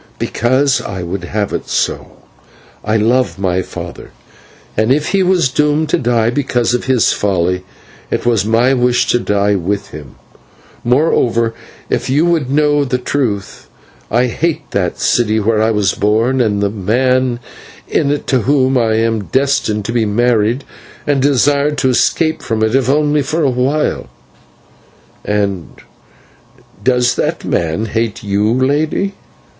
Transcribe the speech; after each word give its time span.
"Because 0.17 0.81
I 0.81 1.03
would 1.03 1.25
have 1.25 1.53
it 1.53 1.69
so. 1.69 2.13
I 2.83 2.97
love 2.97 3.37
my 3.37 3.61
father, 3.61 4.09
and 4.75 4.91
if 4.91 5.09
he 5.09 5.21
was 5.21 5.47
doomed 5.49 5.89
to 5.89 5.99
die 5.99 6.31
because 6.31 6.73
of 6.73 6.85
his 6.85 7.13
folly, 7.13 7.63
it 8.09 8.25
was 8.25 8.43
my 8.43 8.73
wish 8.73 9.05
to 9.09 9.19
die 9.19 9.53
with 9.53 9.89
him. 9.89 10.15
Moreover, 10.83 11.53
if 11.87 12.09
you 12.09 12.25
would 12.25 12.49
know 12.49 12.83
the 12.83 12.97
truth, 12.97 13.69
I 14.09 14.25
hate 14.25 14.71
that 14.71 14.99
city 14.99 15.39
where 15.39 15.61
I 15.61 15.69
was 15.69 15.93
born, 15.93 16.41
and 16.41 16.61
the 16.63 16.71
man 16.71 17.39
in 17.87 18.09
it 18.09 18.25
to 18.25 18.39
whom 18.39 18.79
I 18.79 18.95
am 18.95 19.25
destined 19.25 19.85
to 19.85 19.91
be 19.93 20.05
married, 20.05 20.63
and 21.05 21.21
desired 21.21 21.77
to 21.77 21.89
escape 21.89 22.41
from 22.41 22.63
it 22.63 22.73
if 22.73 22.89
only 22.89 23.21
for 23.21 23.43
a 23.43 23.51
while." 23.51 24.09
"And 25.23 25.69
does 26.83 27.13
that 27.17 27.45
man 27.45 27.85
hate 27.85 28.23
you, 28.23 28.51
Lady?" 28.51 29.13